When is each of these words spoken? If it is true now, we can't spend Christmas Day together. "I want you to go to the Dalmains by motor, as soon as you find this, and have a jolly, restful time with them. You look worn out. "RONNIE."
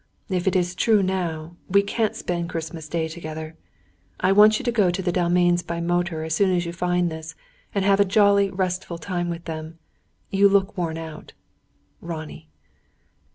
If 0.29 0.47
it 0.47 0.55
is 0.55 0.73
true 0.73 1.03
now, 1.03 1.57
we 1.69 1.83
can't 1.83 2.15
spend 2.15 2.49
Christmas 2.49 2.89
Day 2.89 3.07
together. 3.07 3.55
"I 4.19 4.31
want 4.31 4.57
you 4.57 4.65
to 4.65 4.71
go 4.71 4.89
to 4.89 4.99
the 4.99 5.11
Dalmains 5.11 5.61
by 5.61 5.79
motor, 5.79 6.23
as 6.23 6.33
soon 6.33 6.55
as 6.55 6.65
you 6.65 6.73
find 6.73 7.11
this, 7.11 7.35
and 7.75 7.85
have 7.85 7.99
a 7.99 8.03
jolly, 8.03 8.49
restful 8.49 8.97
time 8.97 9.29
with 9.29 9.45
them. 9.45 9.77
You 10.31 10.49
look 10.49 10.75
worn 10.75 10.97
out. 10.97 11.33
"RONNIE." 12.01 12.49